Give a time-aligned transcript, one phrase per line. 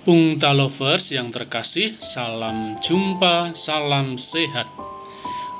[0.00, 4.64] Pungta Lovers yang terkasih, salam jumpa, salam sehat.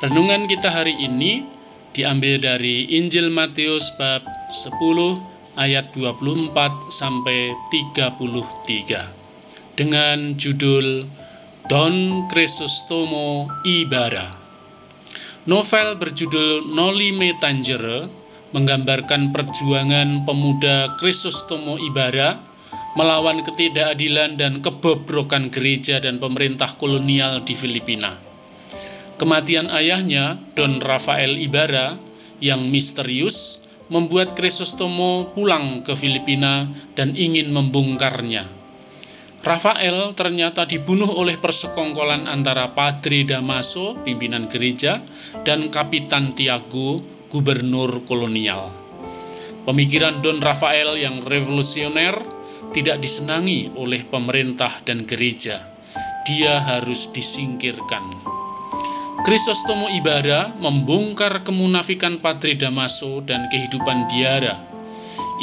[0.00, 1.44] Renungan kita hari ini
[1.92, 4.80] diambil dari Injil Matius bab 10
[5.60, 6.56] ayat 24
[6.88, 11.04] sampai 33 dengan judul
[11.68, 14.24] Don Chrysostomo Ibara.
[15.52, 18.08] Novel berjudul Noli Me Tangere
[18.56, 22.48] menggambarkan perjuangan pemuda Chrysostomo Ibara
[22.98, 28.18] melawan ketidakadilan dan kebobrokan gereja dan pemerintah kolonial di Filipina.
[29.20, 31.94] Kematian ayahnya, Don Rafael Ibarra,
[32.40, 36.64] yang misterius, membuat Krisostomo pulang ke Filipina
[36.96, 38.48] dan ingin membongkarnya.
[39.40, 45.00] Rafael ternyata dibunuh oleh persekongkolan antara Padre Damaso, pimpinan gereja,
[45.44, 47.00] dan Kapitan Tiago,
[47.32, 48.68] gubernur kolonial.
[49.64, 52.39] Pemikiran Don Rafael yang revolusioner
[52.70, 55.58] tidak disenangi oleh pemerintah dan gereja.
[56.26, 58.02] Dia harus disingkirkan.
[59.20, 64.56] Krisostomo Ibara membongkar kemunafikan Padre Damaso dan kehidupan biara.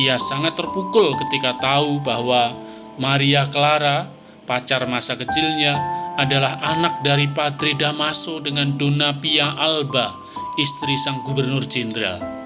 [0.00, 2.52] Ia sangat terpukul ketika tahu bahwa
[2.96, 4.08] Maria Clara,
[4.48, 5.76] pacar masa kecilnya,
[6.16, 10.16] adalah anak dari Padre Damaso dengan Dona Pia Alba,
[10.56, 12.45] istri sang gubernur jenderal.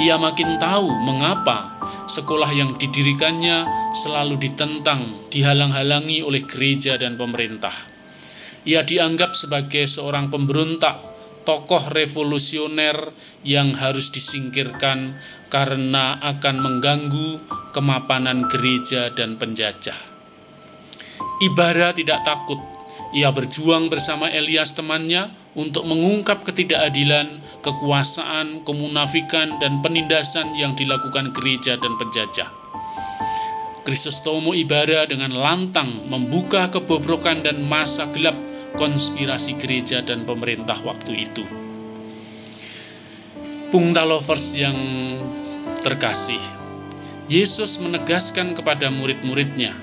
[0.00, 1.76] Ia makin tahu mengapa
[2.08, 7.72] sekolah yang didirikannya selalu ditentang, dihalang-halangi oleh gereja dan pemerintah.
[8.64, 10.96] Ia dianggap sebagai seorang pemberontak,
[11.44, 12.96] tokoh revolusioner
[13.44, 15.20] yang harus disingkirkan
[15.52, 17.36] karena akan mengganggu
[17.76, 19.96] kemapanan gereja dan penjajah.
[21.44, 22.60] Ibara tidak takut.
[23.10, 25.28] Ia berjuang bersama Elias temannya
[25.58, 32.46] untuk mengungkap ketidakadilan, kekuasaan, kemunafikan, dan penindasan yang dilakukan gereja dan penjajah.
[33.82, 38.36] Kristostomo Ibara dengan lantang membuka kebobrokan dan masa gelap
[38.78, 41.42] konspirasi gereja dan pemerintah waktu itu.
[43.74, 44.78] Pungta lovers yang
[45.82, 46.42] terkasih,
[47.30, 49.74] Yesus menegaskan kepada murid-muridnya,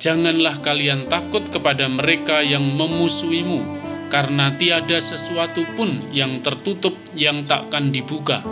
[0.00, 3.79] Janganlah kalian takut kepada mereka yang memusuhimu,
[4.10, 8.42] karena tiada sesuatu pun yang tertutup yang takkan dibuka,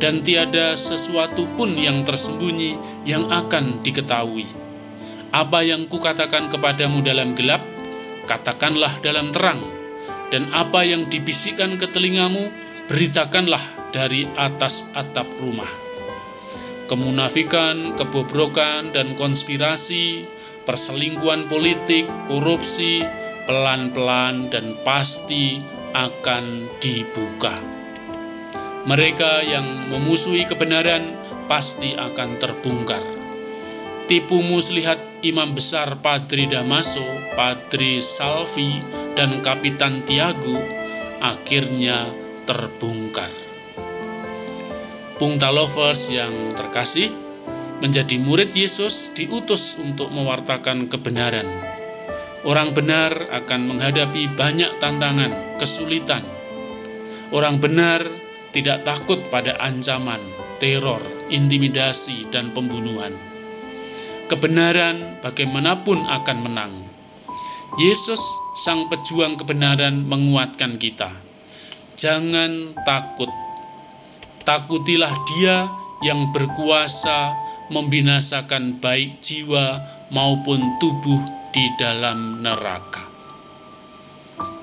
[0.00, 4.48] dan tiada sesuatu pun yang tersembunyi yang akan diketahui.
[5.30, 7.60] Apa yang kukatakan kepadamu dalam gelap,
[8.24, 9.60] katakanlah dalam terang,
[10.32, 12.48] dan apa yang dibisikkan ke telingamu,
[12.88, 13.62] beritakanlah
[13.92, 15.68] dari atas atap rumah.
[16.88, 20.28] Kemunafikan, kebobrokan, dan konspirasi,
[20.68, 23.00] perselingkuhan politik, korupsi,
[23.46, 25.58] pelan-pelan dan pasti
[25.92, 27.54] akan dibuka.
[28.82, 31.14] Mereka yang memusuhi kebenaran
[31.46, 33.02] pasti akan terbongkar.
[34.10, 37.06] Tipu muslihat imam besar Padri Damaso,
[37.38, 38.82] Padri Salvi,
[39.14, 40.58] dan Kapitan Tiago
[41.22, 42.10] akhirnya
[42.44, 43.30] terbongkar.
[45.22, 47.14] Pungta lovers yang terkasih,
[47.78, 51.71] menjadi murid Yesus diutus untuk mewartakan kebenaran
[52.42, 55.30] Orang benar akan menghadapi banyak tantangan,
[55.62, 56.26] kesulitan.
[57.30, 58.02] Orang benar
[58.50, 60.18] tidak takut pada ancaman,
[60.58, 60.98] teror,
[61.30, 63.14] intimidasi, dan pembunuhan.
[64.26, 66.74] Kebenaran bagaimanapun akan menang.
[67.78, 68.18] Yesus,
[68.58, 71.14] sang pejuang kebenaran, menguatkan kita.
[71.94, 73.30] Jangan takut.
[74.42, 75.70] Takutilah Dia
[76.02, 77.38] yang berkuasa
[77.70, 79.78] membinasakan baik jiwa
[80.10, 83.04] maupun tubuh di dalam neraka.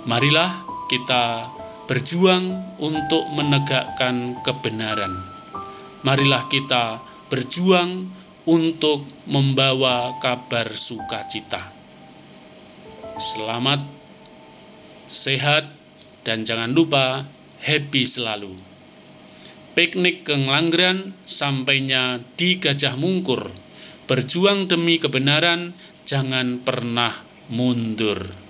[0.10, 1.46] Marilah kita
[1.86, 5.14] berjuang untuk menegakkan kebenaran.
[6.02, 6.98] Marilah kita
[7.30, 8.10] berjuang
[8.50, 11.62] untuk membawa kabar sukacita.
[13.22, 13.86] Selamat,
[15.06, 15.70] sehat,
[16.26, 17.30] dan jangan lupa
[17.62, 18.54] happy selalu.
[19.78, 23.54] Piknik ke Ngelanggeran sampainya di Gajah Mungkur.
[24.10, 25.78] Berjuang demi kebenaran
[26.10, 27.14] jangan pernah
[27.54, 28.49] mundur.